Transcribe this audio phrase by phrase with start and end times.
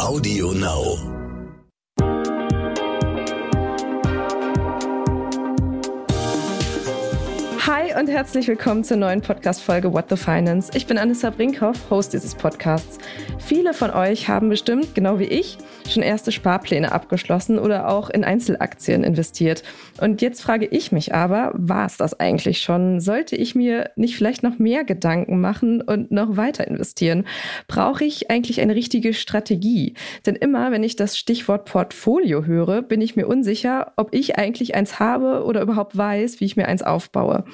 [0.00, 1.19] Audio Now.
[7.90, 10.70] Hi und herzlich willkommen zur neuen Podcast-Folge What the Finance.
[10.74, 12.98] Ich bin Anissa Brinkhoff, Host dieses Podcasts.
[13.38, 15.58] Viele von euch haben bestimmt, genau wie ich,
[15.88, 19.62] schon erste Sparpläne abgeschlossen oder auch in Einzelaktien investiert.
[20.00, 23.00] Und jetzt frage ich mich aber, war es das eigentlich schon?
[23.00, 27.26] Sollte ich mir nicht vielleicht noch mehr Gedanken machen und noch weiter investieren?
[27.66, 29.94] Brauche ich eigentlich eine richtige Strategie?
[30.26, 34.74] Denn immer, wenn ich das Stichwort Portfolio höre, bin ich mir unsicher, ob ich eigentlich
[34.74, 37.44] eins habe oder überhaupt weiß, wie ich mir eins aufbaue.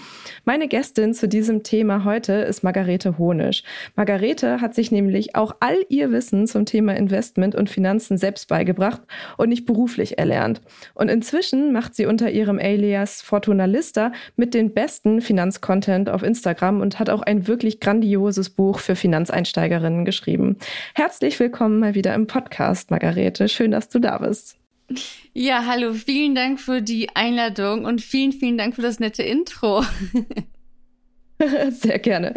[0.45, 3.63] Meine Gästin zu diesem Thema heute ist Margarete Honisch.
[3.95, 9.03] Margarete hat sich nämlich auch all ihr Wissen zum Thema Investment und Finanzen selbst beigebracht
[9.37, 10.61] und nicht beruflich erlernt.
[10.95, 16.81] Und inzwischen macht sie unter ihrem Alias Fortuna Lista mit den besten Finanzcontent auf Instagram
[16.81, 20.57] und hat auch ein wirklich grandioses Buch für Finanzeinsteigerinnen geschrieben.
[20.95, 23.49] Herzlich willkommen mal wieder im Podcast, Margarete.
[23.49, 24.57] Schön, dass du da bist.
[25.33, 29.85] Ja, hallo, vielen Dank für die Einladung und vielen, vielen Dank für das nette Intro.
[31.71, 32.35] Sehr gerne.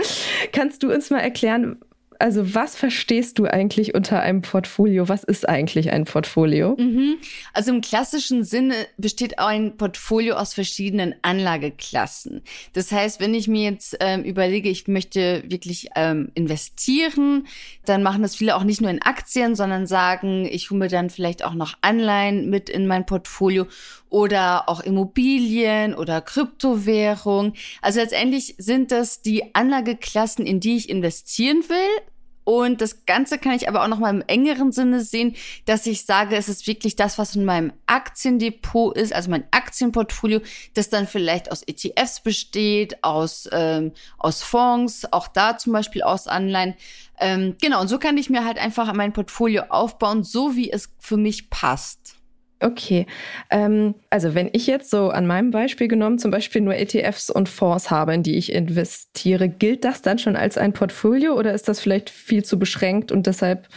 [0.52, 1.80] Kannst du uns mal erklären,
[2.20, 5.08] also was verstehst du eigentlich unter einem Portfolio?
[5.08, 6.76] Was ist eigentlich ein Portfolio?
[6.78, 7.18] Mhm.
[7.54, 12.42] Also im klassischen Sinne besteht ein Portfolio aus verschiedenen Anlageklassen.
[12.74, 17.48] Das heißt, wenn ich mir jetzt ähm, überlege, ich möchte wirklich ähm, investieren,
[17.86, 21.10] dann machen das viele auch nicht nur in Aktien, sondern sagen, ich hole mir dann
[21.10, 23.66] vielleicht auch noch Anleihen mit in mein Portfolio
[24.10, 27.54] oder auch Immobilien oder Kryptowährung.
[27.82, 32.09] Also letztendlich sind das die Anlageklassen, in die ich investieren will.
[32.50, 36.08] Und das Ganze kann ich aber auch noch mal im engeren Sinne sehen, dass ich
[36.08, 40.42] sage, es ist wirklich das, was in meinem Aktiendepot ist, also mein Aktienportfolio,
[40.74, 46.26] das dann vielleicht aus ETFs besteht, aus, ähm, aus Fonds, auch da zum Beispiel aus
[46.26, 46.74] Anleihen.
[47.20, 50.90] Ähm, genau, und so kann ich mir halt einfach mein Portfolio aufbauen, so wie es
[50.98, 52.19] für mich passt.
[52.62, 53.06] Okay,
[53.50, 57.48] ähm, also wenn ich jetzt so an meinem Beispiel genommen zum Beispiel nur ETFs und
[57.48, 61.70] Fonds habe, in die ich investiere, gilt das dann schon als ein Portfolio oder ist
[61.70, 63.70] das vielleicht viel zu beschränkt und deshalb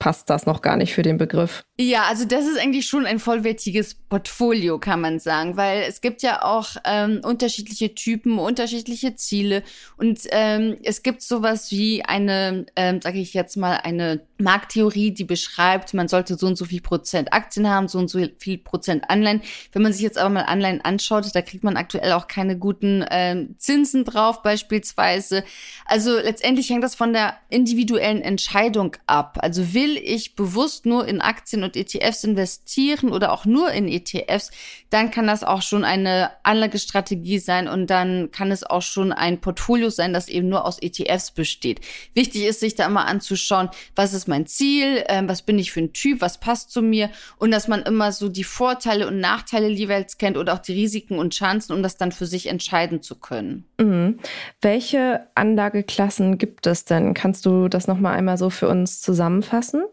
[0.00, 1.65] passt das noch gar nicht für den Begriff?
[1.78, 6.22] Ja, also das ist eigentlich schon ein vollwertiges Portfolio, kann man sagen, weil es gibt
[6.22, 9.62] ja auch ähm, unterschiedliche Typen, unterschiedliche Ziele
[9.98, 15.24] und ähm, es gibt sowas wie eine, ähm, sage ich jetzt mal, eine Markttheorie, die
[15.24, 19.10] beschreibt, man sollte so und so viel Prozent Aktien haben, so und so viel Prozent
[19.10, 19.42] Anleihen.
[19.72, 23.04] Wenn man sich jetzt aber mal Anleihen anschaut, da kriegt man aktuell auch keine guten
[23.10, 25.44] ähm, Zinsen drauf beispielsweise.
[25.84, 29.38] Also letztendlich hängt das von der individuellen Entscheidung ab.
[29.40, 34.50] Also will ich bewusst nur in Aktien und ETFs investieren oder auch nur in ETFs,
[34.90, 39.40] dann kann das auch schon eine Anlagestrategie sein und dann kann es auch schon ein
[39.40, 41.80] Portfolio sein, das eben nur aus ETFs besteht.
[42.14, 45.80] Wichtig ist, sich da immer anzuschauen, was ist mein Ziel, äh, was bin ich für
[45.80, 49.68] ein Typ, was passt zu mir und dass man immer so die Vorteile und Nachteile
[49.68, 53.16] jeweils kennt oder auch die Risiken und Chancen, um das dann für sich entscheiden zu
[53.16, 53.64] können.
[53.78, 54.18] Mhm.
[54.60, 57.14] Welche Anlageklassen gibt es denn?
[57.14, 59.84] Kannst du das noch mal einmal so für uns zusammenfassen?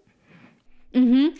[0.93, 1.33] Mhm.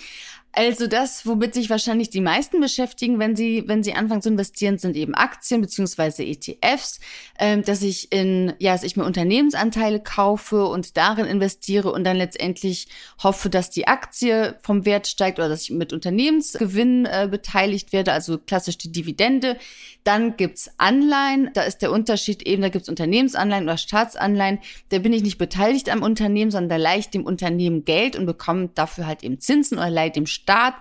[0.56, 4.78] Also das, womit sich wahrscheinlich die meisten beschäftigen, wenn sie, wenn sie anfangen zu investieren,
[4.78, 7.00] sind eben Aktien beziehungsweise ETFs,
[7.40, 12.18] ähm, dass ich in, ja, dass ich mir Unternehmensanteile kaufe und darin investiere und dann
[12.18, 12.88] letztendlich
[13.24, 18.13] hoffe, dass die Aktie vom Wert steigt oder dass ich mit Unternehmensgewinn äh, beteiligt werde,
[18.13, 19.58] also klassisch die Dividende.
[20.03, 24.59] Dann gibt's Anleihen, da ist der Unterschied eben, da gibt's Unternehmensanleihen oder Staatsanleihen.
[24.90, 28.28] Da bin ich nicht beteiligt am Unternehmen, sondern da leihe ich dem Unternehmen Geld und
[28.28, 30.28] bekomme dafür halt eben Zinsen oder leihe dem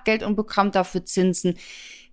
[0.04, 1.56] Geld und bekommt dafür Zinsen.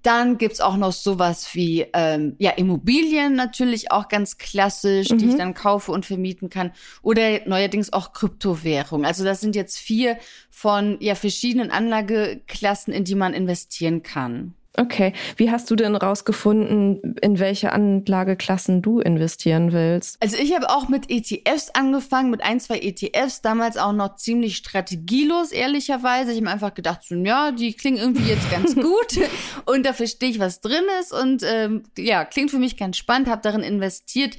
[0.01, 5.17] Dann gibt's auch noch sowas wie ähm, ja, Immobilien natürlich auch ganz klassisch, mhm.
[5.17, 5.37] die ich mhm.
[5.37, 6.71] dann kaufe und vermieten kann.
[7.01, 9.05] Oder neuerdings auch Kryptowährung.
[9.05, 10.17] Also das sind jetzt vier
[10.49, 14.53] von ja, verschiedenen Anlageklassen, in die man investieren kann.
[14.77, 15.13] Okay.
[15.35, 20.21] Wie hast du denn rausgefunden, in welche Anlageklassen du investieren willst?
[20.21, 24.55] Also ich habe auch mit ETFs angefangen, mit ein, zwei ETFs, damals auch noch ziemlich
[24.57, 26.31] strategielos, ehrlicherweise.
[26.31, 29.19] Ich habe einfach gedacht, so, ja, die klingen irgendwie jetzt ganz gut
[29.65, 33.27] und da verstehe ich, was drin ist und ähm, ja, klingt für mich ganz spannend,
[33.27, 34.37] habe darin investiert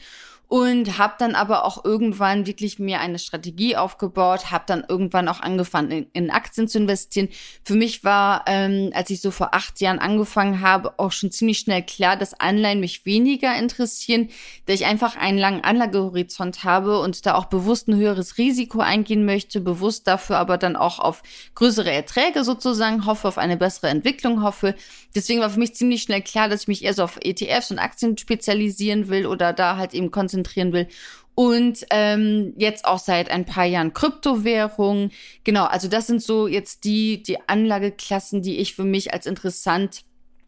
[0.50, 5.38] und habe dann aber auch irgendwann wirklich mir eine Strategie aufgebaut, habe dann irgendwann auch
[5.38, 7.28] angefangen in, in, Aktien zu investieren.
[7.62, 11.60] Für mich war, ähm, als ich so vor acht Jahren angefangen habe, auch schon ziemlich
[11.60, 14.28] schnell klar, dass Anleihen mich weniger interessieren,
[14.66, 19.24] da ich einfach einen langen Anlagehorizont habe und da auch bewusst ein höheres Risiko eingehen
[19.24, 21.22] möchte, bewusst dafür aber dann auch auf
[21.54, 24.74] größere Erträge sozusagen hoffe, auf eine bessere Entwicklung hoffe.
[25.14, 27.78] Deswegen war für mich ziemlich schnell klar, dass ich mich eher so auf ETFs und
[27.78, 30.39] Aktien spezialisieren will oder da halt eben konzentrieren
[30.72, 30.88] will.
[31.34, 35.10] und ähm, jetzt auch seit ein paar Jahren Kryptowährungen.
[35.44, 40.02] Genau, also das sind so jetzt die, die Anlageklassen, die ich für mich als interessant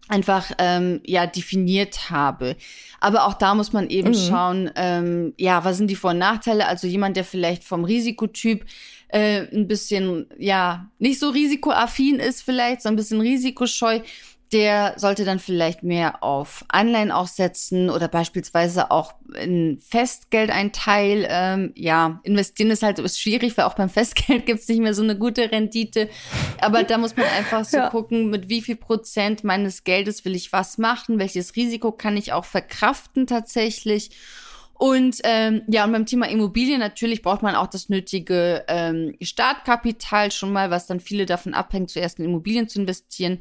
[0.08, 2.56] einfach ähm, ja definiert habe.
[3.00, 4.14] Aber auch da muss man eben mhm.
[4.14, 6.66] schauen, ähm, ja, was sind die Vor- und Nachteile?
[6.66, 8.66] Also jemand, der vielleicht vom Risikotyp
[9.08, 14.00] äh, ein bisschen ja nicht so risikoaffin ist, vielleicht so ein bisschen risikoscheu,
[14.52, 20.72] der sollte dann vielleicht mehr auf Anleihen auch setzen oder beispielsweise auch in Festgeld ein
[20.72, 21.26] Teil.
[21.28, 25.02] Ähm, ja, investieren ist halt ist schwierig, weil auch beim Festgeld gibt's nicht mehr so
[25.02, 26.10] eine gute Rendite.
[26.60, 27.88] Aber da muss man einfach so ja.
[27.88, 32.32] gucken, mit wie viel Prozent meines Geldes will ich was machen, welches Risiko kann ich
[32.32, 34.10] auch verkraften tatsächlich.
[34.74, 40.32] Und ähm, ja, und beim Thema Immobilien natürlich braucht man auch das nötige ähm, Startkapital
[40.32, 43.38] schon mal, was dann viele davon abhängt, zuerst in Immobilien zu investieren.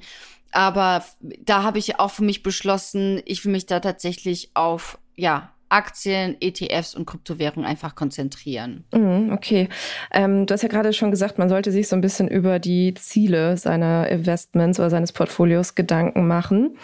[0.51, 1.03] Aber
[1.39, 6.35] da habe ich auch für mich beschlossen, ich will mich da tatsächlich auf, ja, Aktien,
[6.41, 8.83] ETFs und Kryptowährungen einfach konzentrieren.
[8.93, 9.69] Mhm, okay.
[10.11, 12.93] Ähm, du hast ja gerade schon gesagt, man sollte sich so ein bisschen über die
[12.95, 16.77] Ziele seiner Investments oder seines Portfolios Gedanken machen.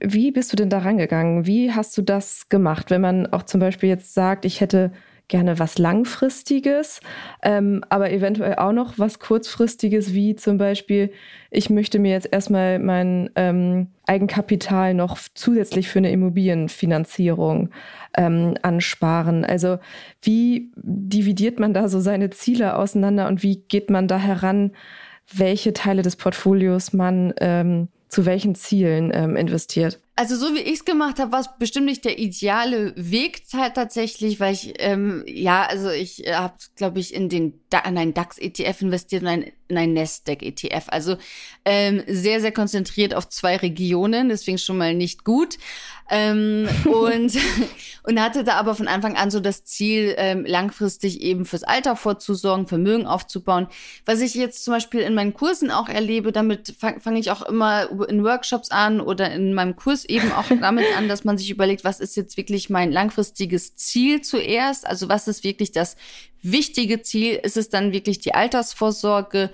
[0.00, 1.46] Wie bist du denn da rangegangen?
[1.46, 4.92] Wie hast du das gemacht, wenn man auch zum Beispiel jetzt sagt, ich hätte
[5.32, 7.00] gerne was Langfristiges,
[7.42, 11.10] ähm, aber eventuell auch noch was Kurzfristiges, wie zum Beispiel,
[11.50, 17.70] ich möchte mir jetzt erstmal mein ähm, Eigenkapital noch zusätzlich für eine Immobilienfinanzierung
[18.14, 19.46] ähm, ansparen.
[19.46, 19.78] Also
[20.20, 24.72] wie dividiert man da so seine Ziele auseinander und wie geht man da heran,
[25.32, 29.98] welche Teile des Portfolios man ähm, zu welchen Zielen ähm, investiert?
[30.14, 34.40] Also so wie ich es gemacht habe, war es bestimmt nicht der ideale Weg tatsächlich,
[34.40, 38.36] weil ich ähm, ja, also ich äh, habe, glaube ich, in den in einen DAX
[38.36, 40.84] ETF investiert und ein, in einen Nasdaq ETF.
[40.88, 41.16] Also
[41.64, 45.56] ähm, sehr sehr konzentriert auf zwei Regionen, deswegen schon mal nicht gut.
[46.10, 47.36] Ähm, und
[48.04, 51.96] und hatte da aber von Anfang an so das Ziel, ähm, langfristig eben fürs Alter
[51.96, 53.68] vorzusorgen, Vermögen aufzubauen.
[54.04, 57.42] Was ich jetzt zum Beispiel in meinen Kursen auch erlebe, damit fange fang ich auch
[57.42, 61.50] immer in Workshops an oder in meinem Kurs eben auch damit an, dass man sich
[61.50, 64.86] überlegt, was ist jetzt wirklich mein langfristiges Ziel zuerst?
[64.86, 65.96] Also was ist wirklich das
[66.42, 67.38] wichtige Ziel?
[67.42, 69.50] Ist es dann wirklich die Altersvorsorge?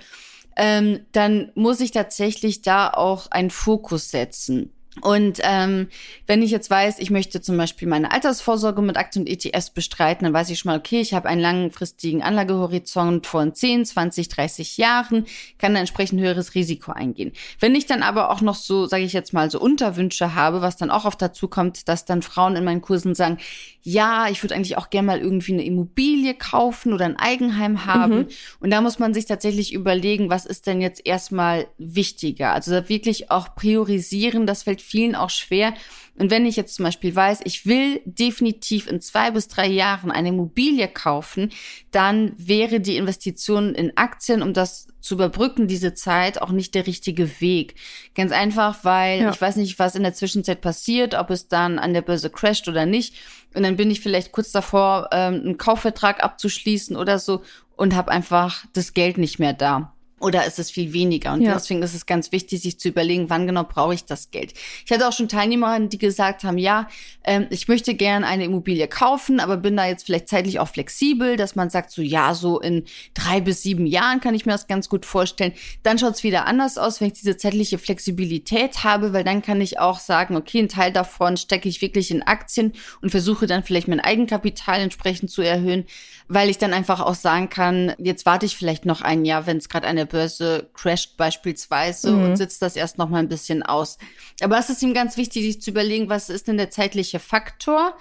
[0.56, 4.72] Ähm, dann muss ich tatsächlich da auch einen Fokus setzen.
[5.00, 5.88] Und ähm,
[6.26, 10.24] wenn ich jetzt weiß, ich möchte zum Beispiel meine Altersvorsorge mit Aktien und ETFs bestreiten,
[10.24, 14.76] dann weiß ich schon mal, okay, ich habe einen langfristigen Anlagehorizont von 10, 20, 30
[14.76, 15.26] Jahren,
[15.58, 17.32] kann da entsprechend höheres Risiko eingehen.
[17.60, 20.76] Wenn ich dann aber auch noch so, sage ich jetzt mal, so Unterwünsche habe, was
[20.76, 23.38] dann auch oft dazu kommt, dass dann Frauen in meinen Kursen sagen,
[23.82, 28.18] ja, ich würde eigentlich auch gerne mal irgendwie eine Immobilie kaufen oder ein Eigenheim haben.
[28.18, 28.28] Mhm.
[28.60, 32.52] Und da muss man sich tatsächlich überlegen, was ist denn jetzt erstmal wichtiger?
[32.52, 35.74] Also wirklich auch priorisieren, das fällt vielen auch schwer.
[36.18, 40.10] Und wenn ich jetzt zum Beispiel weiß, ich will definitiv in zwei bis drei Jahren
[40.10, 41.50] eine Immobilie kaufen,
[41.92, 46.86] dann wäre die Investition in Aktien, um das zu überbrücken, diese Zeit, auch nicht der
[46.86, 47.76] richtige Weg.
[48.16, 49.30] Ganz einfach, weil ja.
[49.30, 52.66] ich weiß nicht, was in der Zwischenzeit passiert, ob es dann an der Börse crasht
[52.66, 53.14] oder nicht.
[53.54, 57.42] Und dann bin ich vielleicht kurz davor, ähm, einen Kaufvertrag abzuschließen oder so
[57.76, 59.94] und habe einfach das Geld nicht mehr da.
[60.20, 61.32] Oder ist es viel weniger?
[61.32, 61.54] Und ja.
[61.54, 64.54] deswegen ist es ganz wichtig, sich zu überlegen, wann genau brauche ich das Geld.
[64.84, 66.88] Ich hatte auch schon Teilnehmerinnen, die gesagt haben, ja,
[67.24, 71.36] ähm, ich möchte gerne eine Immobilie kaufen, aber bin da jetzt vielleicht zeitlich auch flexibel,
[71.36, 72.84] dass man sagt, so ja, so in
[73.14, 75.52] drei bis sieben Jahren kann ich mir das ganz gut vorstellen.
[75.82, 79.60] Dann schaut es wieder anders aus, wenn ich diese zeitliche Flexibilität habe, weil dann kann
[79.60, 83.62] ich auch sagen, okay, ein Teil davon stecke ich wirklich in Aktien und versuche dann
[83.62, 85.84] vielleicht mein Eigenkapital entsprechend zu erhöhen,
[86.28, 89.58] weil ich dann einfach auch sagen kann, jetzt warte ich vielleicht noch ein Jahr, wenn
[89.58, 92.24] es gerade eine Börse crasht beispielsweise mhm.
[92.24, 93.98] und sitzt das erst noch mal ein bisschen aus.
[94.40, 97.94] Aber es ist ihm ganz wichtig, sich zu überlegen, was ist denn der zeitliche Faktor?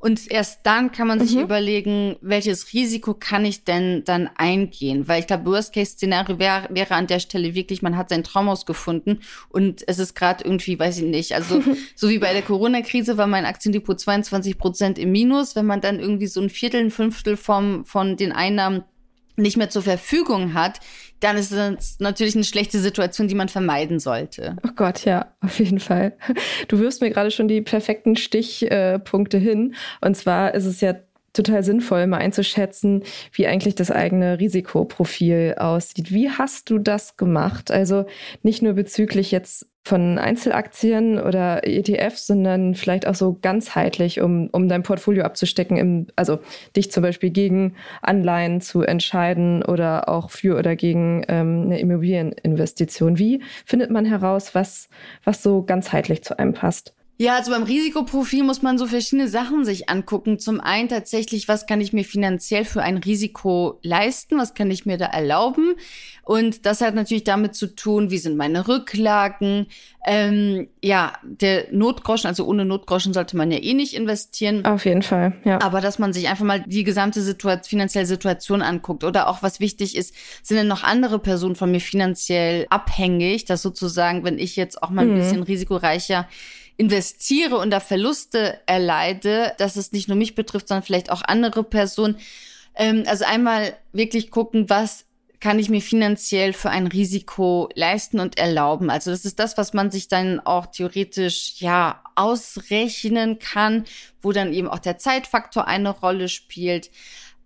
[0.00, 1.42] Und erst dann kann man sich mhm.
[1.42, 5.06] überlegen, welches Risiko kann ich denn dann eingehen?
[5.08, 9.20] Weil ich glaube, Worst-Case-Szenario wäre wäre an der Stelle wirklich, man hat sein Traumhaus gefunden
[9.50, 11.62] und es ist gerade irgendwie, weiß ich nicht, also
[11.94, 15.54] so wie bei der Corona-Krise war mein Aktiendepot 22 Prozent im Minus.
[15.54, 18.84] Wenn man dann irgendwie so ein Viertel, ein Fünftel vom, von den Einnahmen
[19.36, 20.80] nicht mehr zur Verfügung hat,
[21.20, 24.56] dann ist das natürlich eine schlechte Situation, die man vermeiden sollte.
[24.66, 26.14] Oh Gott, ja, auf jeden Fall.
[26.68, 29.74] Du wirfst mir gerade schon die perfekten Stichpunkte hin.
[30.00, 30.94] Und zwar ist es ja
[31.32, 36.12] total sinnvoll, mal einzuschätzen, wie eigentlich das eigene Risikoprofil aussieht.
[36.12, 37.70] Wie hast du das gemacht?
[37.70, 38.06] Also
[38.42, 44.68] nicht nur bezüglich jetzt von Einzelaktien oder ETFs, sondern vielleicht auch so ganzheitlich, um, um
[44.68, 46.38] dein Portfolio abzustecken, im, also
[46.76, 53.18] dich zum Beispiel gegen Anleihen zu entscheiden oder auch für oder gegen ähm, eine Immobilieninvestition.
[53.18, 54.88] Wie findet man heraus, was,
[55.24, 56.94] was so ganzheitlich zu einem passt?
[57.20, 60.38] Ja, also beim Risikoprofil muss man so verschiedene Sachen sich angucken.
[60.38, 64.38] Zum einen tatsächlich, was kann ich mir finanziell für ein Risiko leisten?
[64.38, 65.74] Was kann ich mir da erlauben?
[66.24, 69.66] Und das hat natürlich damit zu tun, wie sind meine Rücklagen?
[70.06, 74.64] Ähm, ja, der Notgroschen, also ohne Notgroschen sollte man ja eh nicht investieren.
[74.64, 75.60] Auf jeden Fall, ja.
[75.60, 79.60] Aber dass man sich einfach mal die gesamte Situation, finanzielle Situation anguckt oder auch was
[79.60, 84.56] wichtig ist, sind denn noch andere Personen von mir finanziell abhängig, dass sozusagen, wenn ich
[84.56, 85.18] jetzt auch mal ein mhm.
[85.18, 86.26] bisschen risikoreicher
[86.80, 91.62] investiere und da Verluste erleide, dass es nicht nur mich betrifft, sondern vielleicht auch andere
[91.62, 92.16] Personen.
[92.74, 95.04] Ähm, also einmal wirklich gucken, was
[95.40, 98.88] kann ich mir finanziell für ein Risiko leisten und erlauben.
[98.88, 103.84] Also das ist das, was man sich dann auch theoretisch ja ausrechnen kann,
[104.22, 106.90] wo dann eben auch der Zeitfaktor eine Rolle spielt.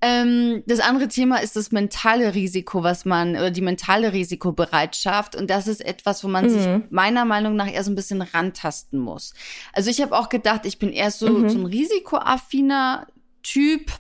[0.07, 5.35] Ähm, das andere Thema ist das mentale Risiko, was man, oder die mentale Risikobereitschaft.
[5.35, 6.49] Und das ist etwas, wo man mhm.
[6.51, 9.33] sich meiner Meinung nach eher so ein bisschen rantasten muss.
[9.73, 11.49] Also ich habe auch gedacht, ich bin eher so, mhm.
[11.49, 13.07] so ein risikoaffiner
[13.43, 13.93] Typ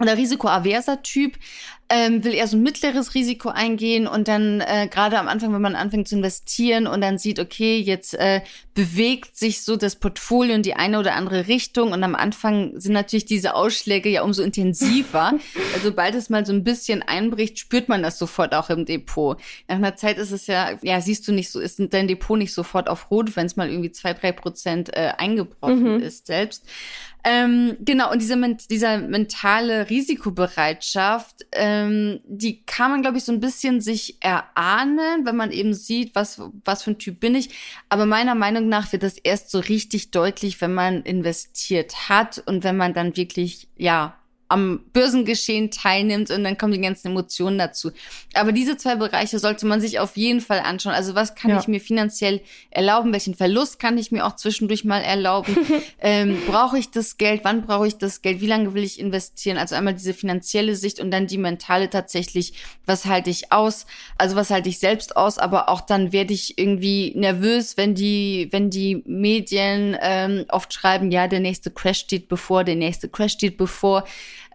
[0.00, 1.38] oder risikoaverser Typ,
[1.88, 5.62] ähm, will eher so ein mittleres Risiko eingehen und dann äh, gerade am Anfang, wenn
[5.62, 8.40] man anfängt zu investieren und dann sieht, okay, jetzt äh,
[8.74, 12.92] bewegt sich so das Portfolio in die eine oder andere Richtung und am Anfang sind
[12.92, 15.34] natürlich diese Ausschläge ja umso intensiver.
[15.74, 19.40] also sobald es mal so ein bisschen einbricht, spürt man das sofort auch im Depot.
[19.68, 22.52] Nach einer Zeit ist es ja, ja, siehst du nicht so, ist dein Depot nicht
[22.52, 26.00] sofort auf Rot, wenn es mal irgendwie zwei, drei Prozent äh, eingebrochen mhm.
[26.00, 26.64] ist selbst.
[27.28, 28.36] Ähm, genau, und diese,
[28.70, 35.34] dieser mentale Risikobereitschaft, ähm, die kann man, glaube ich, so ein bisschen sich erahnen, wenn
[35.34, 37.50] man eben sieht, was, was für ein Typ bin ich.
[37.88, 42.62] Aber meiner Meinung nach wird das erst so richtig deutlich, wenn man investiert hat und
[42.62, 44.16] wenn man dann wirklich, ja,
[44.48, 47.90] am Börsengeschehen teilnimmt und dann kommen die ganzen Emotionen dazu.
[48.34, 50.94] Aber diese zwei Bereiche sollte man sich auf jeden Fall anschauen.
[50.94, 51.58] Also was kann ja.
[51.58, 53.12] ich mir finanziell erlauben?
[53.12, 55.56] Welchen Verlust kann ich mir auch zwischendurch mal erlauben?
[56.00, 57.40] ähm, brauche ich das Geld?
[57.42, 58.40] Wann brauche ich das Geld?
[58.40, 59.58] Wie lange will ich investieren?
[59.58, 62.52] Also einmal diese finanzielle Sicht und dann die mentale tatsächlich.
[62.84, 63.86] Was halte ich aus?
[64.16, 65.38] Also was halte ich selbst aus?
[65.38, 71.10] Aber auch dann werde ich irgendwie nervös, wenn die, wenn die Medien ähm, oft schreiben,
[71.10, 74.04] ja, der nächste Crash steht bevor, der nächste Crash steht bevor.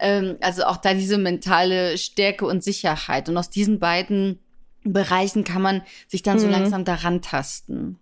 [0.02, 3.30] Ähm, also auch da diese mentale Stärke und Sicherheit.
[3.30, 4.40] Und aus diesen beiden
[4.84, 6.42] Bereichen kann man sich dann mhm.
[6.42, 8.00] so langsam daran tasten.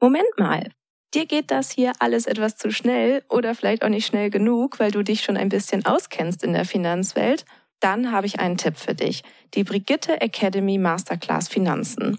[0.00, 0.70] Moment mal.
[1.14, 4.90] Dir geht das hier alles etwas zu schnell oder vielleicht auch nicht schnell genug, weil
[4.90, 7.46] du dich schon ein bisschen auskennst in der Finanzwelt.
[7.80, 9.22] Dann habe ich einen Tipp für dich.
[9.54, 12.18] Die Brigitte Academy Masterclass Finanzen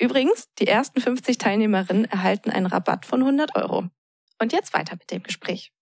[0.00, 3.84] Übrigens, die ersten 50 Teilnehmerinnen erhalten einen Rabatt von 100 Euro.
[4.40, 5.72] Und jetzt weiter mit dem Gespräch.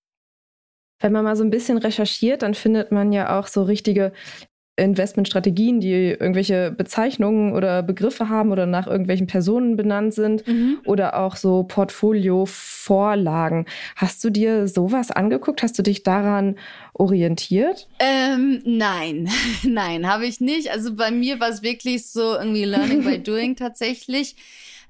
[1.01, 4.13] Wenn man mal so ein bisschen recherchiert, dann findet man ja auch so richtige
[4.79, 10.79] Investmentstrategien, die irgendwelche Bezeichnungen oder Begriffe haben oder nach irgendwelchen Personen benannt sind mhm.
[10.85, 13.67] oder auch so Portfolio-Vorlagen.
[13.97, 15.63] Hast du dir sowas angeguckt?
[15.63, 16.57] Hast du dich daran
[16.93, 17.89] orientiert?
[17.99, 19.29] Ähm, nein,
[19.65, 20.71] nein, habe ich nicht.
[20.71, 24.37] Also bei mir war es wirklich so irgendwie Learning by Doing tatsächlich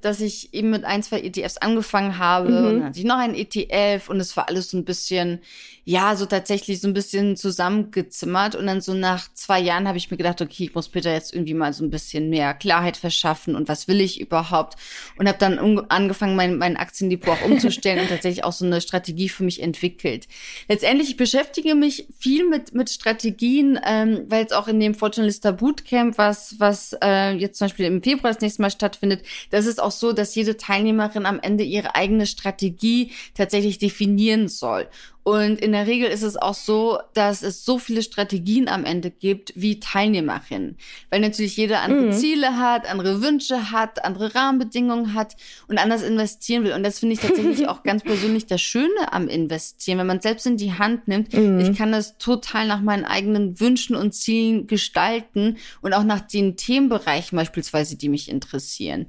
[0.01, 2.57] dass ich eben mit ein, zwei ETFs angefangen habe mhm.
[2.57, 5.41] und dann hatte ich noch ein ETF und es war alles so ein bisschen,
[5.85, 10.11] ja, so tatsächlich so ein bisschen zusammengezimmert und dann so nach zwei Jahren habe ich
[10.11, 13.57] mir gedacht, okay, ich muss bitte jetzt irgendwie mal so ein bisschen mehr Klarheit verschaffen
[13.57, 14.77] und was will ich überhaupt
[15.19, 19.29] und habe dann angefangen, mein, mein Aktiendepot auch umzustellen und tatsächlich auch so eine Strategie
[19.29, 20.29] für mich entwickelt.
[20.69, 25.29] Letztendlich, ich beschäftige mich viel mit, mit Strategien, ähm, weil jetzt auch in dem Fortune
[25.53, 29.81] Bootcamp, was, was äh, jetzt zum Beispiel im Februar das nächste Mal stattfindet, das ist
[29.81, 34.89] auch auch so, dass jede Teilnehmerin am Ende ihre eigene Strategie tatsächlich definieren soll.
[35.29, 39.11] Und in der Regel ist es auch so, dass es so viele Strategien am Ende
[39.11, 40.79] gibt wie Teilnehmerinnen.
[41.11, 42.13] Weil natürlich jeder andere mhm.
[42.13, 46.73] Ziele hat, andere Wünsche hat, andere Rahmenbedingungen hat und anders investieren will.
[46.73, 50.47] Und das finde ich tatsächlich auch ganz persönlich das Schöne am Investieren, wenn man selbst
[50.47, 51.35] in die Hand nimmt.
[51.35, 51.61] Mhm.
[51.61, 56.57] Ich kann das total nach meinen eigenen Wünschen und Zielen gestalten und auch nach den
[56.57, 59.09] Themenbereichen beispielsweise, die mich interessieren.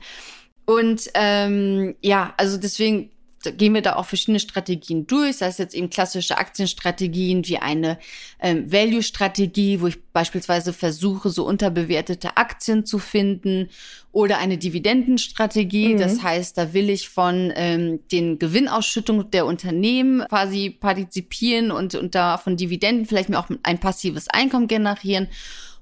[0.69, 3.09] Und ähm, ja, also deswegen
[3.57, 7.97] gehen wir da auch verschiedene Strategien durch, sei es jetzt eben klassische Aktienstrategien wie eine
[8.39, 13.69] ähm, Value-Strategie, wo ich beispielsweise versuche, so unterbewertete Aktien zu finden
[14.11, 15.95] oder eine Dividendenstrategie.
[15.95, 15.97] Mhm.
[15.97, 22.13] Das heißt, da will ich von ähm, den Gewinnausschüttungen der Unternehmen quasi partizipieren und, und
[22.13, 25.29] da von Dividenden vielleicht mir auch ein passives Einkommen generieren.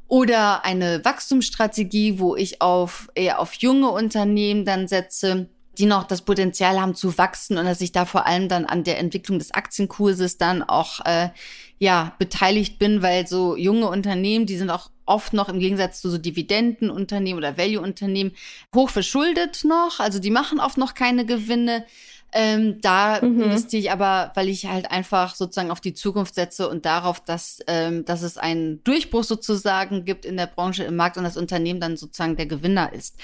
[0.07, 6.23] Oder eine Wachstumsstrategie, wo ich auf eher auf junge Unternehmen dann setze die noch das
[6.23, 9.51] Potenzial haben zu wachsen und dass ich da vor allem dann an der Entwicklung des
[9.51, 11.29] Aktienkurses dann auch äh,
[11.77, 16.09] ja beteiligt bin, weil so junge Unternehmen, die sind auch oft noch im Gegensatz zu
[16.09, 18.31] so Dividendenunternehmen oder Value-Unternehmen
[18.75, 21.85] hoch verschuldet noch, also die machen oft noch keine Gewinne.
[22.34, 23.41] Ähm, da mhm.
[23.41, 27.60] investiere ich aber, weil ich halt einfach sozusagen auf die Zukunft setze und darauf, dass,
[27.67, 31.79] ähm, dass es einen Durchbruch sozusagen gibt in der Branche, im Markt und das Unternehmen
[31.79, 33.15] dann sozusagen der Gewinner ist.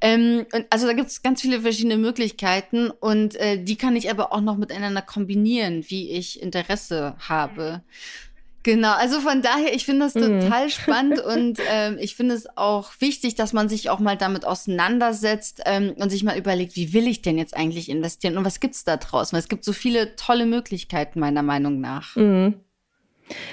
[0.00, 4.10] Ähm, und also da gibt es ganz viele verschiedene Möglichkeiten und äh, die kann ich
[4.10, 7.82] aber auch noch miteinander kombinieren, wie ich Interesse habe.
[8.62, 10.40] Genau, also von daher, ich finde das mhm.
[10.40, 14.44] total spannend und ähm, ich finde es auch wichtig, dass man sich auch mal damit
[14.44, 18.60] auseinandersetzt ähm, und sich mal überlegt, wie will ich denn jetzt eigentlich investieren und was
[18.60, 19.32] gibt's da draußen?
[19.32, 22.14] Weil es gibt so viele tolle Möglichkeiten meiner Meinung nach.
[22.16, 22.54] Mhm.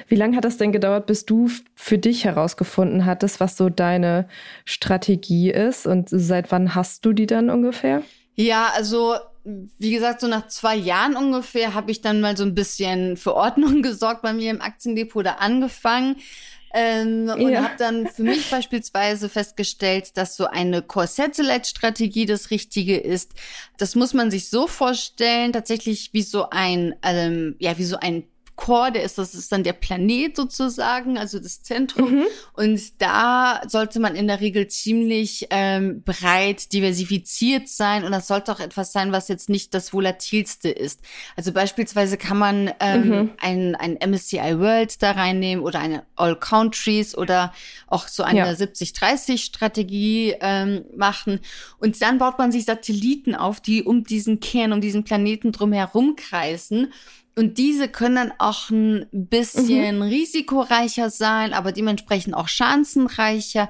[0.08, 4.28] Wie lange hat das denn gedauert, bis du für dich herausgefunden hattest, was so deine
[4.66, 8.04] Strategie ist und seit wann hast du die dann ungefähr?
[8.36, 12.56] Ja, also wie gesagt, so nach zwei Jahren ungefähr habe ich dann mal so ein
[12.56, 16.18] bisschen für Ordnung gesorgt bei mir im Aktiendepot da angefangen.
[16.72, 17.34] Ähm, ja.
[17.34, 23.34] Und habe dann für mich beispielsweise festgestellt, dass so eine Core-Satellite-Strategie das Richtige ist.
[23.78, 28.24] Das muss man sich so vorstellen, tatsächlich wie so ein, ähm, ja, wie so ein
[28.60, 32.12] Core, der ist, das ist dann der Planet sozusagen, also das Zentrum.
[32.12, 32.24] Mhm.
[32.54, 38.04] Und da sollte man in der Regel ziemlich ähm, breit diversifiziert sein.
[38.04, 41.00] Und das sollte auch etwas sein, was jetzt nicht das volatilste ist.
[41.38, 43.32] Also beispielsweise kann man ähm, mhm.
[43.40, 47.54] ein, ein MSCI World da reinnehmen oder eine All Countries oder
[47.88, 48.52] auch so eine ja.
[48.52, 51.40] 70-30-Strategie ähm, machen.
[51.80, 55.72] Und dann baut man sich Satelliten auf, die um diesen Kern, um diesen Planeten drum
[55.72, 56.92] herum kreisen.
[57.36, 60.02] Und diese können dann auch ein bisschen mhm.
[60.02, 63.70] risikoreicher sein, aber dementsprechend auch chancenreicher.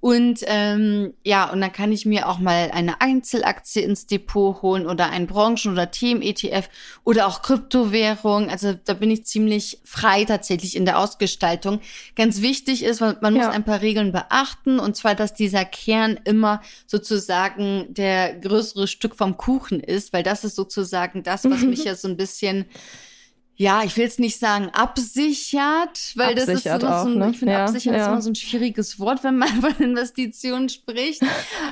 [0.00, 4.86] Und ähm, ja, und dann kann ich mir auch mal eine Einzelaktie ins Depot holen
[4.86, 6.70] oder einen Branchen- oder Themen-ETF
[7.04, 8.48] oder auch Kryptowährung.
[8.48, 11.80] Also da bin ich ziemlich frei tatsächlich in der Ausgestaltung.
[12.16, 13.44] Ganz wichtig ist, man, man ja.
[13.44, 14.80] muss ein paar Regeln beachten.
[14.80, 20.44] Und zwar, dass dieser Kern immer sozusagen der größere Stück vom Kuchen ist, weil das
[20.44, 22.64] ist sozusagen das, was mich ja so ein bisschen
[23.60, 27.18] ja, ich will es nicht sagen absichert, weil absichert das ist immer auch, so ein,
[27.18, 27.30] ne?
[27.30, 28.00] ich finde ja, absichern ja.
[28.00, 31.22] ist immer so ein schwieriges Wort, wenn man von Investitionen spricht.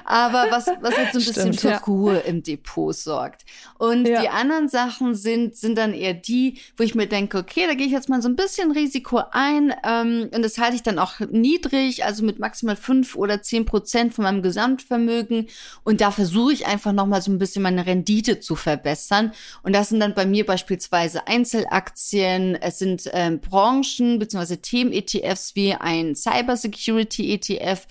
[0.04, 1.78] Aber was, was halt so ein bisschen Stimmt, für ja.
[1.78, 3.46] Ruhe im Depot sorgt.
[3.78, 7.72] Und die anderen Sachen sind, sind dann eher die, wo ich mir denke, okay, da
[7.72, 10.98] gehe ich jetzt mal so ein bisschen Risiko ein ähm, und das halte ich dann
[10.98, 15.46] auch niedrig, also mit maximal fünf oder zehn Prozent von meinem Gesamtvermögen.
[15.84, 19.32] Und da versuche ich einfach nochmal so ein bisschen meine Rendite zu verbessern.
[19.62, 24.56] Und das sind dann bei mir beispielsweise Einzelaktien Aktien, es sind ähm, Branchen bzw.
[24.56, 27.86] Themen-ETFs wie ein Cybersecurity-ETF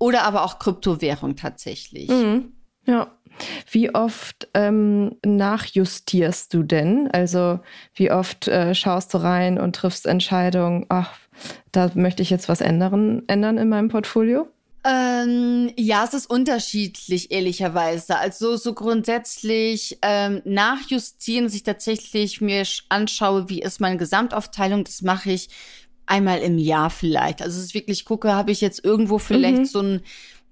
[0.00, 2.08] oder aber auch Kryptowährung tatsächlich.
[2.08, 2.54] Mhm.
[2.86, 3.12] Ja.
[3.70, 7.08] Wie oft ähm, nachjustierst du denn?
[7.12, 7.60] Also
[7.94, 11.16] wie oft äh, schaust du rein und triffst Entscheidungen, ach,
[11.70, 14.48] da möchte ich jetzt was ändern, ändern in meinem Portfolio?
[14.82, 18.16] Ähm, ja, es ist unterschiedlich, ehrlicherweise.
[18.16, 25.02] Also so grundsätzlich ähm, nachjustieren, dass ich tatsächlich mir anschaue, wie ist meine Gesamtaufteilung, das
[25.02, 25.50] mache ich
[26.06, 27.42] einmal im Jahr vielleicht.
[27.42, 29.64] Also es ist wirklich gucke, habe ich jetzt irgendwo vielleicht mhm.
[29.66, 30.00] so ein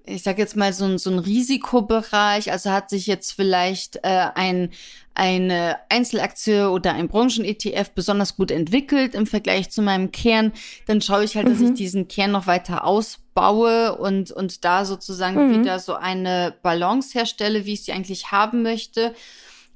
[0.09, 4.29] ich sage jetzt mal so ein, so ein Risikobereich, also hat sich jetzt vielleicht äh,
[4.35, 4.71] ein
[5.19, 10.53] eine Einzelaktie oder ein Branchen-ETF besonders gut entwickelt im Vergleich zu meinem Kern,
[10.87, 11.75] dann schaue ich halt, dass ich mhm.
[11.75, 15.59] diesen Kern noch weiter ausbaue und, und da sozusagen mhm.
[15.59, 19.13] wieder so eine Balance herstelle, wie ich sie eigentlich haben möchte.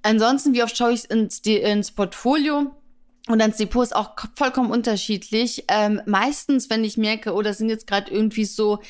[0.03, 2.71] Ansonsten, wie oft schaue ich ins, ins Portfolio?
[3.29, 5.65] Und ans Depot ist auch vollkommen unterschiedlich.
[5.69, 8.81] Ähm, meistens, wenn ich merke, oh, das sind jetzt gerade irgendwie so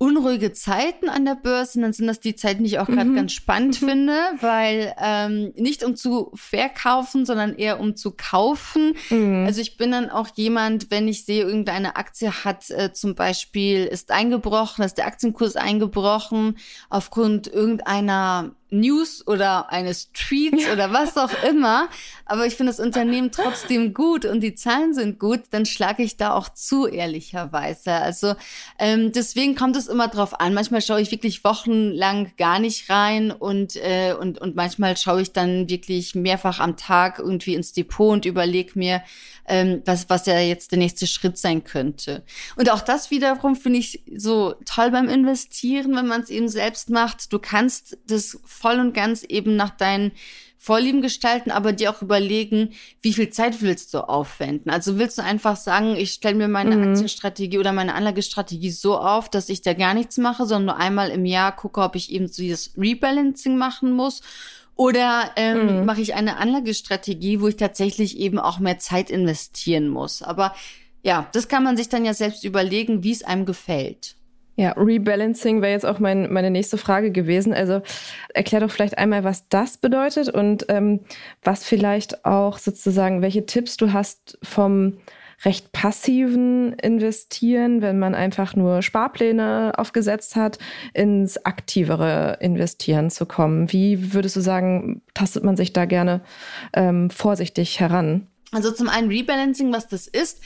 [0.00, 3.16] unruhige Zeiten an der Börse, dann sind das die Zeiten, die ich auch gerade mhm.
[3.16, 3.86] ganz spannend mhm.
[3.86, 8.94] finde, weil ähm, nicht um zu verkaufen, sondern eher um zu kaufen.
[9.10, 9.44] Mhm.
[9.46, 13.84] Also ich bin dann auch jemand, wenn ich sehe, irgendeine Aktie hat äh, zum Beispiel
[13.84, 16.56] ist eingebrochen, ist der Aktienkurs eingebrochen
[16.88, 20.72] aufgrund irgendeiner News oder eines Tweets ja.
[20.72, 21.88] oder was auch immer,
[22.24, 26.16] aber ich finde das Unternehmen trotzdem gut und die Zahlen sind gut, dann schlage ich
[26.16, 27.92] da auch zu, ehrlicherweise.
[27.92, 28.34] Also
[28.78, 30.54] ähm, deswegen kommt es immer drauf an.
[30.54, 35.32] Manchmal schaue ich wirklich wochenlang gar nicht rein und, äh, und, und manchmal schaue ich
[35.32, 39.02] dann wirklich mehrfach am Tag irgendwie ins Depot und überlege mir,
[39.50, 42.22] ähm, was, was ja jetzt der nächste Schritt sein könnte.
[42.56, 46.88] Und auch das wiederum finde ich so toll beim Investieren, wenn man es eben selbst
[46.88, 47.32] macht.
[47.32, 50.12] Du kannst das voll und ganz eben nach deinen
[50.62, 54.70] Vorlieben gestalten, aber dir auch überlegen, wie viel Zeit willst du aufwenden.
[54.70, 56.90] Also willst du einfach sagen, ich stelle mir meine mhm.
[56.90, 61.08] Aktienstrategie oder meine Anlagestrategie so auf, dass ich da gar nichts mache, sondern nur einmal
[61.08, 64.20] im Jahr gucke, ob ich eben so dieses Rebalancing machen muss
[64.76, 65.84] oder ähm, mhm.
[65.86, 70.22] mache ich eine Anlagestrategie, wo ich tatsächlich eben auch mehr Zeit investieren muss?
[70.22, 70.54] Aber
[71.02, 74.16] ja, das kann man sich dann ja selbst überlegen, wie es einem gefällt.
[74.60, 77.54] Ja, Rebalancing wäre jetzt auch mein, meine nächste Frage gewesen.
[77.54, 77.80] Also
[78.34, 81.00] erklär doch vielleicht einmal, was das bedeutet und ähm,
[81.42, 84.98] was vielleicht auch sozusagen, welche Tipps du hast vom
[85.46, 90.58] recht passiven Investieren, wenn man einfach nur Sparpläne aufgesetzt hat,
[90.92, 93.72] ins aktivere Investieren zu kommen.
[93.72, 96.20] Wie würdest du sagen, tastet man sich da gerne
[96.74, 98.26] ähm, vorsichtig heran?
[98.52, 100.42] Also zum einen Rebalancing, was das ist.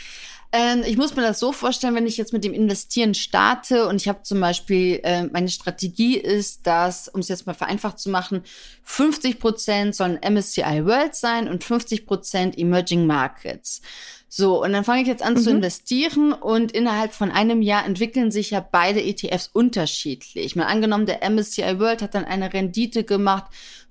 [0.57, 3.97] Ähm, ich muss mir das so vorstellen, wenn ich jetzt mit dem Investieren starte und
[3.97, 8.09] ich habe zum Beispiel, äh, meine Strategie ist, dass, um es jetzt mal vereinfacht zu
[8.09, 8.45] machen,
[8.85, 13.83] 50 Prozent sollen MSCI World sein und 50 Prozent Emerging Markets.
[14.29, 15.39] So, und dann fange ich jetzt an mhm.
[15.39, 20.55] zu investieren und innerhalb von einem Jahr entwickeln sich ja beide ETFs unterschiedlich.
[20.55, 23.45] Mal angenommen, der MSCI World hat dann eine Rendite gemacht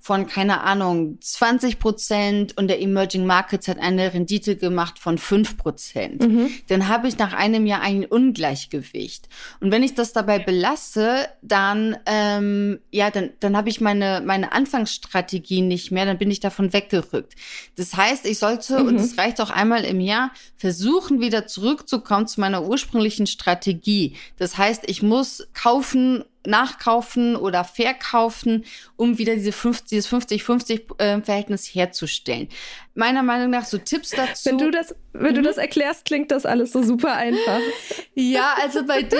[0.04, 5.56] von, keine Ahnung, 20 Prozent und der Emerging Markets hat eine Rendite gemacht von 5
[5.56, 6.20] Prozent.
[6.22, 6.50] Mhm.
[6.68, 9.30] Dann habe ich nach einem Jahr ein Ungleichgewicht.
[9.60, 14.52] Und wenn ich das dabei belasse, dann, ähm, ja, dann, dann habe ich meine, meine
[14.52, 17.32] Anfangsstrategie nicht mehr, dann bin ich davon weggerückt.
[17.76, 18.88] Das heißt, ich sollte, mhm.
[18.88, 24.16] und es reicht auch einmal im Jahr, versuchen, wieder zurückzukommen zu meiner ursprünglichen Strategie.
[24.36, 28.64] Das heißt, ich muss kaufen nachkaufen oder verkaufen,
[28.96, 32.48] um wieder diese 50, dieses 50-50-Verhältnis äh, herzustellen.
[32.96, 34.50] Meiner Meinung nach so Tipps dazu.
[34.50, 35.36] Wenn du das, wenn mhm.
[35.36, 37.58] du das erklärst, klingt das alles so super einfach.
[38.14, 39.18] ja, also bei dem,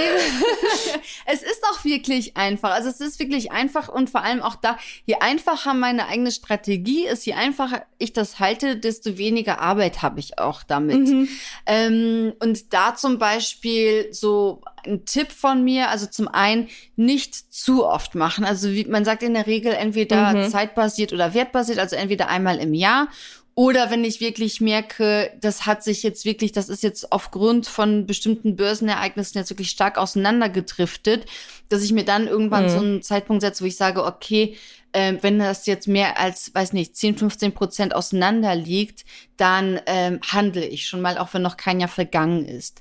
[1.26, 2.70] es ist auch wirklich einfach.
[2.70, 7.06] Also es ist wirklich einfach und vor allem auch da, je einfacher meine eigene Strategie
[7.06, 11.08] ist, je einfacher ich das halte, desto weniger Arbeit habe ich auch damit.
[11.08, 11.28] Mhm.
[11.66, 17.86] Ähm, und da zum Beispiel so ein Tipp von mir, also zum einen nicht zu
[17.86, 18.44] oft machen.
[18.44, 20.50] Also wie, man sagt in der Regel entweder mhm.
[20.50, 23.08] zeitbasiert oder wertbasiert, also entweder einmal im Jahr
[23.54, 28.06] oder wenn ich wirklich merke, das hat sich jetzt wirklich, das ist jetzt aufgrund von
[28.06, 31.26] bestimmten Börsenereignissen jetzt wirklich stark auseinandergedriftet,
[31.68, 32.68] dass ich mir dann irgendwann mhm.
[32.68, 34.56] so einen Zeitpunkt setze, wo ich sage, okay,
[34.94, 39.04] äh, wenn das jetzt mehr als, weiß nicht, 10, 15 Prozent auseinander liegt,
[39.36, 42.80] dann ähm, handle ich schon mal, auch wenn noch kein Jahr vergangen ist.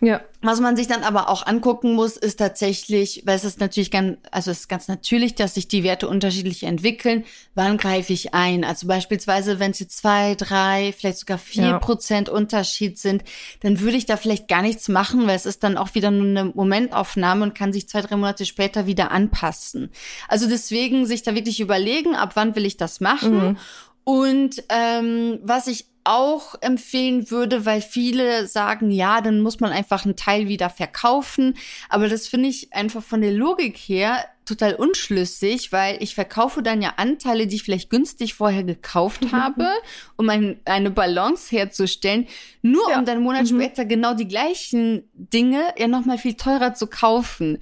[0.00, 0.20] Ja.
[0.40, 4.18] Was man sich dann aber auch angucken muss, ist tatsächlich, weil es ist natürlich ganz,
[4.30, 7.24] also es ist ganz natürlich, dass sich die Werte unterschiedlich entwickeln.
[7.56, 8.62] Wann greife ich ein?
[8.62, 11.78] Also beispielsweise, wenn es jetzt zwei, drei, vielleicht sogar vier ja.
[11.80, 13.24] Prozent Unterschied sind,
[13.60, 16.28] dann würde ich da vielleicht gar nichts machen, weil es ist dann auch wieder nur
[16.28, 19.90] eine Momentaufnahme und kann sich zwei, drei Monate später wieder anpassen.
[20.28, 23.48] Also deswegen sich da wirklich überlegen, ab wann will ich das machen.
[23.48, 23.56] Mhm.
[24.04, 30.06] Und ähm, was ich auch empfehlen würde, weil viele sagen, ja, dann muss man einfach
[30.06, 31.54] einen Teil wieder verkaufen.
[31.90, 36.80] Aber das finde ich einfach von der Logik her total unschlüssig, weil ich verkaufe dann
[36.80, 39.32] ja Anteile, die ich vielleicht günstig vorher gekauft mhm.
[39.32, 39.68] habe,
[40.16, 42.26] um ein, eine Balance herzustellen,
[42.62, 42.98] nur ja.
[42.98, 43.60] um dann einen Monat mhm.
[43.60, 47.58] später genau die gleichen Dinge ja nochmal viel teurer zu kaufen.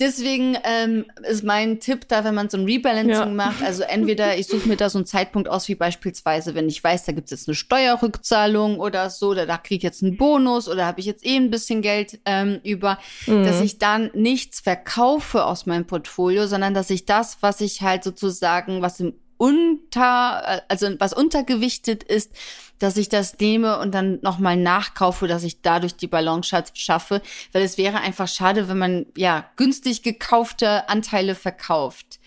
[0.00, 3.26] Deswegen ähm, ist mein Tipp da, wenn man so ein Rebalancing ja.
[3.26, 6.82] macht, also entweder ich suche mir da so einen Zeitpunkt aus, wie beispielsweise, wenn ich
[6.82, 10.16] weiß, da gibt es jetzt eine Steuerrückzahlung oder so, oder da kriege ich jetzt einen
[10.16, 13.44] Bonus oder habe ich jetzt eh ein bisschen Geld ähm, über, mhm.
[13.44, 18.04] dass ich dann nichts verkaufe aus meinem Portfolio, sondern dass ich das, was ich halt
[18.04, 22.30] sozusagen, was im unter, äh, also was untergewichtet ist,
[22.78, 27.62] dass ich das nehme und dann nochmal nachkaufe, dass ich dadurch die Balance schaffe, weil
[27.62, 32.20] es wäre einfach schade, wenn man ja günstig gekaufte Anteile verkauft.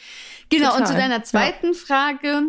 [0.49, 0.81] Genau, Total.
[0.81, 1.73] und zu deiner zweiten ja.
[1.73, 2.41] Frage,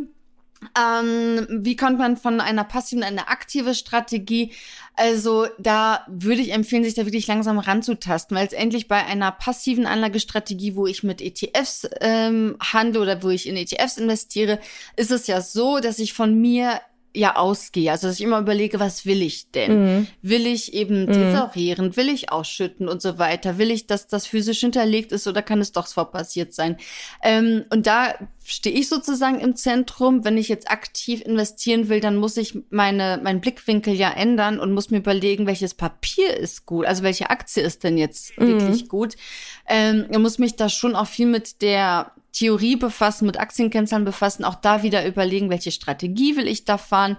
[0.79, 4.53] Ähm, wie kommt man von einer passiven in eine aktive Strategie?
[4.95, 9.33] Also da würde ich empfehlen, sich da wirklich langsam ranzutasten, weil es endlich bei einer
[9.33, 14.59] passiven Anlagestrategie, wo ich mit ETFs ähm, handle oder wo ich in ETFs investiere,
[14.97, 16.81] ist es ja so, dass ich von mir
[17.16, 17.90] ja ausgehe.
[17.90, 19.85] Also dass ich immer überlege, was will ich denn?
[19.85, 20.07] Mhm.
[20.22, 21.96] Will ich eben mhm.
[21.96, 23.59] Will ich ausschütten und so weiter?
[23.59, 26.76] Will ich, dass das physisch hinterlegt ist oder kann es doch zwar passiert sein?
[27.22, 30.24] Ähm, und da stehe ich sozusagen im Zentrum.
[30.24, 34.72] Wenn ich jetzt aktiv investieren will, dann muss ich meine, meinen Blickwinkel ja ändern und
[34.72, 38.46] muss mir überlegen, welches Papier ist gut, also welche Aktie ist denn jetzt mhm.
[38.46, 39.16] wirklich gut.
[39.66, 44.44] Ähm, ich muss mich da schon auch viel mit der Theorie befassen, mit Aktienkennzahlen befassen,
[44.44, 47.16] auch da wieder überlegen, welche Strategie will ich da fahren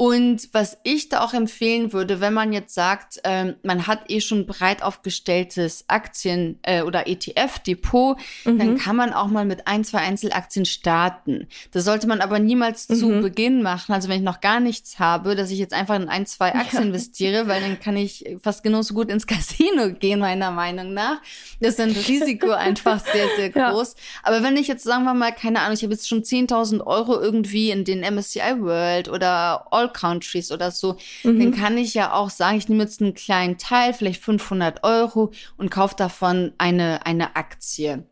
[0.00, 4.20] und was ich da auch empfehlen würde, wenn man jetzt sagt, ähm, man hat eh
[4.20, 8.58] schon breit aufgestelltes Aktien- äh, oder ETF-Depot, mhm.
[8.58, 11.48] dann kann man auch mal mit ein, zwei Einzelaktien starten.
[11.72, 12.94] Das sollte man aber niemals mhm.
[12.94, 13.92] zu Beginn machen.
[13.92, 16.82] Also wenn ich noch gar nichts habe, dass ich jetzt einfach in ein, zwei Aktien
[16.82, 16.86] ja.
[16.86, 21.20] investiere, weil dann kann ich fast genauso gut ins Casino gehen, meiner Meinung nach.
[21.58, 23.94] Das ist ein Risiko einfach sehr, sehr groß.
[23.96, 24.02] Ja.
[24.22, 27.20] Aber wenn ich jetzt, sagen wir mal, keine Ahnung, ich habe jetzt schon 10.000 Euro
[27.20, 31.38] irgendwie in den MSCI World oder All Countries oder so, mhm.
[31.40, 35.32] dann kann ich ja auch sagen, ich nehme jetzt einen kleinen Teil, vielleicht 500 Euro
[35.56, 38.04] und kaufe davon eine, eine Aktie.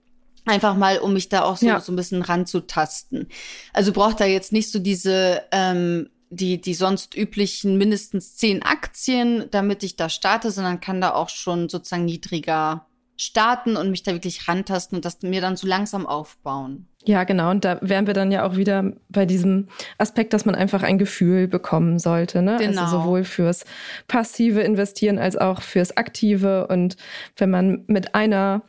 [0.45, 1.81] Einfach mal, um mich da auch so, ja.
[1.81, 3.29] so ein bisschen ranzutasten.
[3.73, 9.47] Also braucht da jetzt nicht so diese, ähm, die, die sonst üblichen mindestens zehn Aktien,
[9.51, 12.87] damit ich da starte, sondern kann da auch schon sozusagen niedriger
[13.17, 16.89] starten und mich da wirklich rantasten und das mir dann so langsam aufbauen.
[17.05, 17.51] Ja, genau.
[17.51, 20.99] Und da wären wir dann ja auch wieder bei diesem Aspekt, dass man einfach ein
[20.99, 22.43] Gefühl bekommen sollte.
[22.43, 22.55] Ne?
[22.55, 22.83] Also genau.
[22.83, 23.65] Also sowohl fürs
[24.09, 26.67] passive Investieren als auch fürs aktive.
[26.67, 26.97] Und
[27.37, 28.63] wenn man mit einer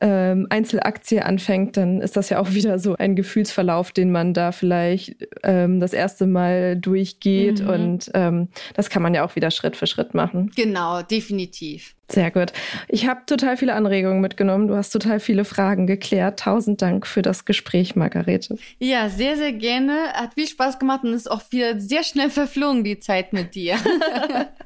[0.00, 4.52] ähm, Einzelaktie anfängt, dann ist das ja auch wieder so ein Gefühlsverlauf, den man da
[4.52, 7.62] vielleicht ähm, das erste Mal durchgeht.
[7.62, 7.68] Mhm.
[7.68, 10.50] Und ähm, das kann man ja auch wieder Schritt für Schritt machen.
[10.54, 11.94] Genau, definitiv.
[12.08, 12.52] Sehr gut.
[12.88, 14.68] Ich habe total viele Anregungen mitgenommen.
[14.68, 16.38] Du hast total viele Fragen geklärt.
[16.38, 18.58] Tausend Dank für das Gespräch, Margarete.
[18.78, 20.12] Ja, sehr, sehr gerne.
[20.12, 23.76] Hat viel Spaß gemacht und ist auch wieder sehr schnell verflogen, die Zeit mit dir.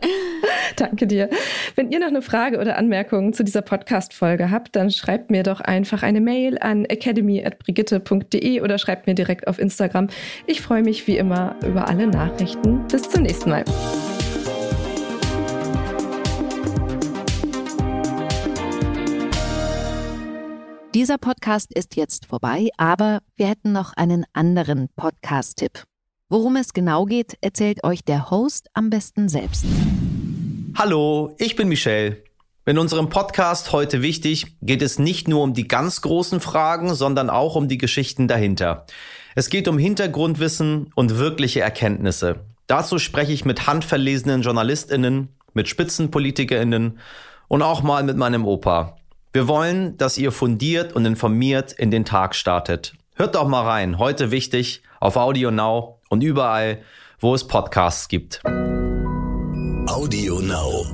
[0.76, 1.28] Danke dir.
[1.74, 5.60] Wenn ihr noch eine Frage oder Anmerkung zu dieser Podcast-Folge habt, dann schreibt mir doch
[5.60, 10.08] einfach eine Mail an academy.brigitte.de oder schreibt mir direkt auf Instagram.
[10.46, 12.86] Ich freue mich wie immer über alle Nachrichten.
[12.88, 13.64] Bis zum nächsten Mal.
[20.94, 25.84] Dieser Podcast ist jetzt vorbei, aber wir hätten noch einen anderen Podcast-Tipp.
[26.28, 29.64] Worum es genau geht, erzählt euch der Host am besten selbst.
[30.74, 32.16] Hallo, ich bin Michelle.
[32.64, 37.30] In unserem Podcast heute wichtig geht es nicht nur um die ganz großen Fragen, sondern
[37.30, 38.86] auch um die Geschichten dahinter.
[39.36, 42.40] Es geht um Hintergrundwissen und wirkliche Erkenntnisse.
[42.66, 46.98] Dazu spreche ich mit handverlesenen Journalistinnen, mit Spitzenpolitikerinnen
[47.46, 48.96] und auch mal mit meinem Opa.
[49.32, 52.94] Wir wollen, dass ihr fundiert und informiert in den Tag startet.
[53.14, 53.98] Hört doch mal rein.
[53.98, 56.82] Heute wichtig auf Audio Now und überall,
[57.20, 58.42] wo es Podcasts gibt.
[59.88, 60.86] Audio Now.